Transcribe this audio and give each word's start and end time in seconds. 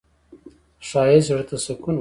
ښایست 0.87 1.25
زړه 1.27 1.43
ته 1.49 1.55
سکون 1.65 1.75
ورکوي 1.79 1.89